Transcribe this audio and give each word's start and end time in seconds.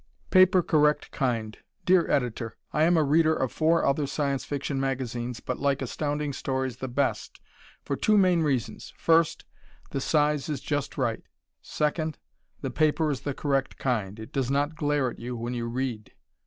"Paper 0.31 0.63
Correct 0.63 1.11
Kind" 1.11 1.59
Dear 1.85 2.09
Editor: 2.09 2.57
I 2.73 2.85
am 2.85 2.97
a 2.97 3.03
reader 3.03 3.35
of 3.35 3.51
four 3.51 3.85
other 3.85 4.07
Science 4.07 4.43
Fiction 4.43 4.79
magazines 4.79 5.39
but 5.41 5.59
like 5.59 5.79
Astounding 5.79 6.33
Stories 6.33 6.77
the 6.77 6.87
best 6.87 7.39
for 7.83 7.95
two 7.95 8.17
main 8.17 8.41
reasons. 8.41 8.93
First, 8.97 9.45
the 9.91 10.01
size 10.01 10.49
is 10.49 10.59
just 10.59 10.97
right, 10.97 11.21
second, 11.61 12.17
the 12.61 12.71
paper 12.71 13.11
is 13.11 13.21
the 13.21 13.35
correct 13.35 13.77
kind. 13.77 14.19
It 14.19 14.33
does 14.33 14.49
not 14.49 14.73
glare 14.75 15.07
at 15.11 15.19
you 15.19 15.35
when 15.37 15.53
you 15.53 15.67
read. 15.67 16.11